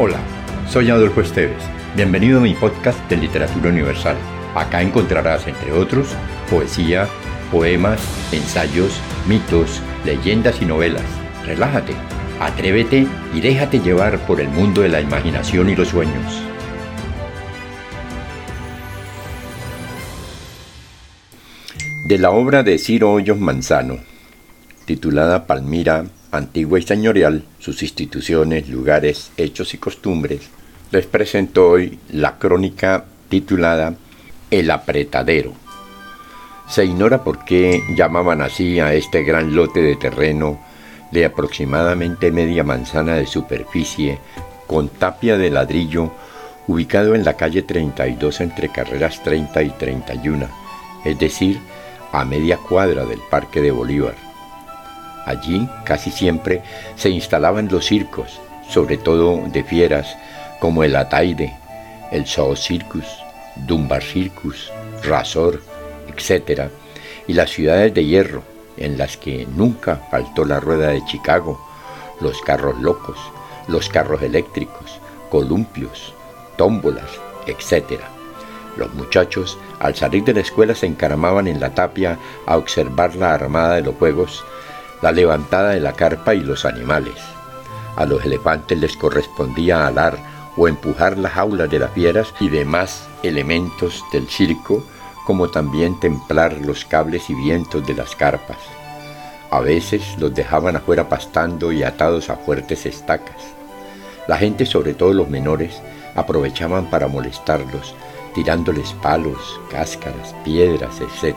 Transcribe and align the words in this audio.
Hola, 0.00 0.20
soy 0.70 0.90
Adolfo 0.90 1.22
Esteves. 1.22 1.60
Bienvenido 1.96 2.38
a 2.38 2.42
mi 2.42 2.54
podcast 2.54 3.00
de 3.10 3.16
Literatura 3.16 3.70
Universal. 3.70 4.16
Acá 4.54 4.80
encontrarás, 4.80 5.48
entre 5.48 5.72
otros, 5.72 6.14
poesía, 6.48 7.08
poemas, 7.50 8.00
ensayos, 8.30 9.00
mitos, 9.26 9.82
leyendas 10.04 10.62
y 10.62 10.66
novelas. 10.66 11.02
Relájate, 11.44 11.94
atrévete 12.38 13.08
y 13.34 13.40
déjate 13.40 13.80
llevar 13.80 14.24
por 14.24 14.40
el 14.40 14.46
mundo 14.50 14.82
de 14.82 14.88
la 14.88 15.00
imaginación 15.00 15.68
y 15.68 15.74
los 15.74 15.88
sueños. 15.88 16.44
De 22.04 22.18
la 22.18 22.30
obra 22.30 22.62
de 22.62 22.78
Ciro 22.78 23.10
Hoyos 23.10 23.38
Manzano, 23.38 23.98
titulada 24.88 25.46
Palmira, 25.46 26.06
antigua 26.32 26.78
y 26.78 26.82
señorial, 26.82 27.44
sus 27.58 27.82
instituciones, 27.82 28.70
lugares, 28.70 29.32
hechos 29.36 29.74
y 29.74 29.76
costumbres, 29.76 30.48
les 30.90 31.04
presento 31.04 31.68
hoy 31.68 31.98
la 32.10 32.38
crónica 32.38 33.04
titulada 33.28 33.96
El 34.50 34.70
apretadero. 34.70 35.52
Se 36.70 36.86
ignora 36.86 37.22
por 37.22 37.44
qué 37.44 37.82
llamaban 37.94 38.40
así 38.40 38.80
a 38.80 38.94
este 38.94 39.24
gran 39.24 39.54
lote 39.54 39.82
de 39.82 39.96
terreno 39.96 40.58
de 41.12 41.26
aproximadamente 41.26 42.30
media 42.30 42.64
manzana 42.64 43.16
de 43.16 43.26
superficie 43.26 44.18
con 44.66 44.88
tapia 44.88 45.36
de 45.36 45.50
ladrillo 45.50 46.12
ubicado 46.66 47.14
en 47.14 47.26
la 47.26 47.34
calle 47.34 47.60
32 47.60 48.40
entre 48.40 48.70
carreras 48.70 49.22
30 49.22 49.62
y 49.64 49.68
31, 49.68 50.48
es 51.04 51.18
decir, 51.18 51.60
a 52.10 52.24
media 52.24 52.56
cuadra 52.56 53.04
del 53.04 53.20
Parque 53.30 53.60
de 53.60 53.70
Bolívar. 53.70 54.27
Allí 55.26 55.68
casi 55.84 56.10
siempre 56.10 56.62
se 56.96 57.10
instalaban 57.10 57.68
los 57.70 57.86
circos, 57.86 58.40
sobre 58.68 58.96
todo 58.96 59.42
de 59.48 59.64
fieras 59.64 60.16
como 60.60 60.84
el 60.84 60.96
Ataide, 60.96 61.54
el 62.10 62.26
Zoo 62.26 62.56
Circus, 62.56 63.06
Dunbar 63.66 64.02
Circus, 64.02 64.70
Razor, 65.02 65.62
etc., 66.08 66.70
y 67.26 67.34
las 67.34 67.50
ciudades 67.50 67.92
de 67.92 68.04
hierro, 68.04 68.42
en 68.76 68.96
las 68.96 69.16
que 69.16 69.46
nunca 69.54 70.00
faltó 70.10 70.44
la 70.44 70.60
rueda 70.60 70.88
de 70.88 71.04
Chicago, 71.04 71.60
los 72.20 72.40
carros 72.40 72.80
locos, 72.80 73.18
los 73.68 73.88
carros 73.88 74.22
eléctricos, 74.22 74.98
columpios, 75.30 76.14
tómbolas, 76.56 77.10
etc. 77.46 78.00
Los 78.76 78.92
muchachos, 78.94 79.58
al 79.80 79.94
salir 79.94 80.24
de 80.24 80.34
la 80.34 80.40
escuela, 80.40 80.74
se 80.74 80.86
encaramaban 80.86 81.46
en 81.46 81.60
la 81.60 81.74
tapia 81.74 82.18
a 82.46 82.56
observar 82.56 83.14
la 83.14 83.34
armada 83.34 83.74
de 83.76 83.82
los 83.82 83.94
juegos, 83.96 84.44
la 85.02 85.12
levantada 85.12 85.70
de 85.70 85.80
la 85.80 85.92
carpa 85.92 86.34
y 86.34 86.40
los 86.40 86.64
animales. 86.64 87.14
A 87.96 88.04
los 88.06 88.24
elefantes 88.24 88.78
les 88.78 88.96
correspondía 88.96 89.86
alar 89.86 90.18
o 90.56 90.68
empujar 90.68 91.18
las 91.18 91.32
jaulas 91.32 91.70
de 91.70 91.78
las 91.78 91.92
fieras 91.92 92.34
y 92.40 92.48
demás 92.48 93.08
elementos 93.22 94.04
del 94.12 94.28
circo 94.28 94.84
como 95.26 95.50
también 95.50 96.00
templar 96.00 96.56
los 96.64 96.84
cables 96.84 97.28
y 97.28 97.34
vientos 97.34 97.86
de 97.86 97.94
las 97.94 98.16
carpas. 98.16 98.56
A 99.50 99.60
veces 99.60 100.16
los 100.18 100.34
dejaban 100.34 100.76
afuera 100.76 101.08
pastando 101.08 101.70
y 101.72 101.82
atados 101.82 102.30
a 102.30 102.36
fuertes 102.36 102.86
estacas. 102.86 103.36
La 104.26 104.36
gente, 104.36 104.66
sobre 104.66 104.94
todo 104.94 105.12
los 105.12 105.28
menores, 105.28 105.80
aprovechaban 106.14 106.90
para 106.90 107.08
molestarlos, 107.08 107.94
tirándoles 108.34 108.92
palos, 108.94 109.60
cáscaras, 109.70 110.34
piedras, 110.44 111.00
etc. 111.00 111.34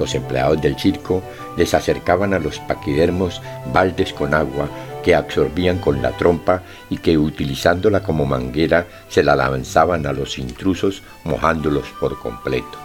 Los 0.00 0.14
empleados 0.14 0.62
del 0.62 0.78
circo 0.78 1.22
les 1.58 1.74
acercaban 1.74 2.32
a 2.32 2.38
los 2.38 2.58
paquidermos 2.60 3.42
baldes 3.70 4.14
con 4.14 4.32
agua 4.32 4.66
que 5.04 5.14
absorbían 5.14 5.76
con 5.76 6.00
la 6.00 6.16
trompa 6.16 6.62
y 6.88 6.96
que 6.96 7.18
utilizándola 7.18 8.02
como 8.02 8.24
manguera 8.24 8.86
se 9.10 9.22
la 9.22 9.36
lanzaban 9.36 10.06
a 10.06 10.14
los 10.14 10.38
intrusos 10.38 11.02
mojándolos 11.24 11.86
por 12.00 12.18
completo. 12.18 12.78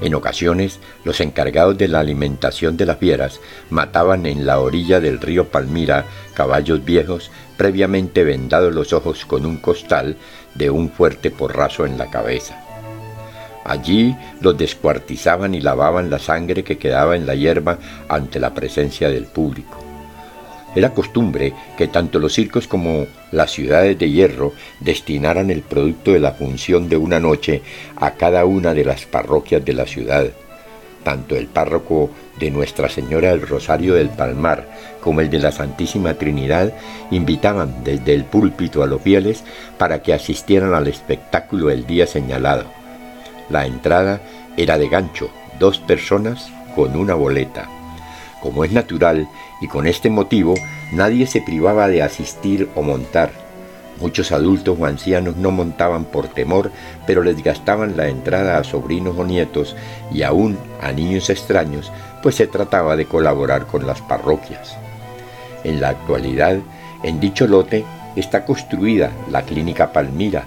En 0.00 0.14
ocasiones, 0.14 0.78
los 1.04 1.20
encargados 1.20 1.76
de 1.76 1.88
la 1.88 2.00
alimentación 2.00 2.78
de 2.78 2.86
las 2.86 2.96
fieras 2.96 3.40
mataban 3.68 4.24
en 4.24 4.46
la 4.46 4.60
orilla 4.60 5.00
del 5.00 5.20
río 5.20 5.48
Palmira 5.48 6.06
caballos 6.32 6.84
viejos 6.84 7.30
previamente 7.58 8.24
vendados 8.24 8.74
los 8.74 8.94
ojos 8.94 9.26
con 9.26 9.44
un 9.44 9.58
costal 9.58 10.16
de 10.54 10.70
un 10.70 10.90
fuerte 10.90 11.30
porrazo 11.30 11.84
en 11.84 11.98
la 11.98 12.08
cabeza. 12.08 12.67
Allí 13.68 14.16
los 14.40 14.56
descuartizaban 14.56 15.54
y 15.54 15.60
lavaban 15.60 16.08
la 16.08 16.18
sangre 16.18 16.64
que 16.64 16.78
quedaba 16.78 17.16
en 17.16 17.26
la 17.26 17.34
hierba 17.34 17.78
ante 18.08 18.40
la 18.40 18.54
presencia 18.54 19.10
del 19.10 19.26
público. 19.26 19.84
Era 20.74 20.94
costumbre 20.94 21.52
que 21.76 21.88
tanto 21.88 22.18
los 22.18 22.32
circos 22.32 22.66
como 22.66 23.06
las 23.30 23.50
ciudades 23.50 23.98
de 23.98 24.10
hierro 24.10 24.54
destinaran 24.80 25.50
el 25.50 25.60
producto 25.60 26.12
de 26.12 26.20
la 26.20 26.32
función 26.32 26.88
de 26.88 26.96
una 26.96 27.20
noche 27.20 27.60
a 27.96 28.12
cada 28.12 28.46
una 28.46 28.72
de 28.72 28.86
las 28.86 29.04
parroquias 29.04 29.62
de 29.62 29.74
la 29.74 29.86
ciudad. 29.86 30.26
Tanto 31.04 31.36
el 31.36 31.46
párroco 31.46 32.08
de 32.38 32.50
Nuestra 32.50 32.88
Señora 32.88 33.30
del 33.30 33.46
Rosario 33.46 33.94
del 33.94 34.08
Palmar 34.08 34.66
como 35.02 35.20
el 35.20 35.28
de 35.28 35.40
la 35.40 35.52
Santísima 35.52 36.14
Trinidad 36.14 36.72
invitaban 37.10 37.84
desde 37.84 38.14
el 38.14 38.24
púlpito 38.24 38.82
a 38.82 38.86
los 38.86 39.02
fieles 39.02 39.44
para 39.76 40.00
que 40.00 40.14
asistieran 40.14 40.72
al 40.72 40.86
espectáculo 40.86 41.70
el 41.70 41.86
día 41.86 42.06
señalado. 42.06 42.77
La 43.48 43.66
entrada 43.66 44.20
era 44.56 44.78
de 44.78 44.88
gancho, 44.88 45.30
dos 45.58 45.78
personas 45.78 46.50
con 46.74 46.96
una 46.96 47.14
boleta. 47.14 47.68
Como 48.42 48.64
es 48.64 48.72
natural, 48.72 49.28
y 49.60 49.66
con 49.66 49.86
este 49.86 50.10
motivo 50.10 50.54
nadie 50.92 51.26
se 51.26 51.40
privaba 51.40 51.88
de 51.88 52.02
asistir 52.02 52.68
o 52.74 52.82
montar. 52.82 53.30
Muchos 54.00 54.30
adultos 54.30 54.76
o 54.78 54.86
ancianos 54.86 55.36
no 55.36 55.50
montaban 55.50 56.04
por 56.04 56.28
temor, 56.28 56.70
pero 57.06 57.24
les 57.24 57.42
gastaban 57.42 57.96
la 57.96 58.08
entrada 58.08 58.58
a 58.58 58.64
sobrinos 58.64 59.18
o 59.18 59.24
nietos 59.24 59.74
y 60.12 60.22
aún 60.22 60.56
a 60.80 60.92
niños 60.92 61.30
extraños, 61.30 61.90
pues 62.22 62.36
se 62.36 62.46
trataba 62.46 62.94
de 62.94 63.06
colaborar 63.06 63.66
con 63.66 63.86
las 63.86 64.00
parroquias. 64.02 64.76
En 65.64 65.80
la 65.80 65.88
actualidad, 65.88 66.58
en 67.02 67.18
dicho 67.18 67.48
lote 67.48 67.84
está 68.14 68.44
construida 68.44 69.10
la 69.30 69.42
Clínica 69.42 69.92
Palmira, 69.92 70.44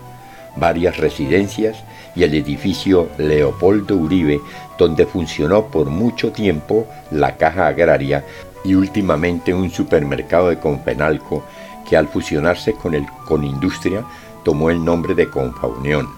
varias 0.56 0.98
residencias 0.98 1.84
y 2.16 2.24
el 2.24 2.34
edificio 2.34 3.10
Leopoldo 3.18 3.96
Uribe, 3.96 4.42
donde 4.78 5.06
funcionó 5.06 5.68
por 5.68 5.90
mucho 5.90 6.32
tiempo 6.32 6.88
la 7.12 7.38
Caja 7.38 7.68
Agraria 7.68 8.26
y 8.64 8.76
últimamente 8.76 9.54
un 9.54 9.70
supermercado 9.70 10.50
de 10.50 10.60
Confenalco 10.60 11.44
que 11.90 11.98
al 11.98 12.08
fusionarse 12.08 12.74
con 12.74 12.94
el 12.94 13.06
Conindustria 13.26 14.04
tomó 14.44 14.70
el 14.70 14.84
nombre 14.84 15.16
de 15.16 15.30
Confaunión. 15.30 16.10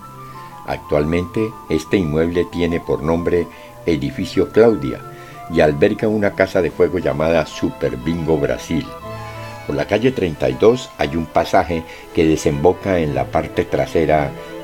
Actualmente 0.65 1.41
este 1.69 1.97
inmueble 1.97 2.45
tiene 2.51 2.79
por 2.79 3.03
nombre 3.03 3.47
Edificio 3.85 4.49
Claudia 4.49 4.99
y 5.51 5.59
alberga 5.59 6.07
una 6.07 6.31
casa 6.31 6.61
de 6.61 6.71
fuego 6.71 6.99
llamada 6.99 7.45
Super 7.45 7.97
Bingo 7.97 8.37
Brasil. 8.37 8.85
Por 9.67 9.75
la 9.75 9.85
calle 9.87 10.11
32 10.11 10.89
hay 10.97 11.15
un 11.15 11.25
pasaje 11.25 11.83
que 12.13 12.25
desemboca 12.25 12.99
en 12.99 13.15
la 13.15 13.25
parte 13.25 13.65
trasera 13.65 14.31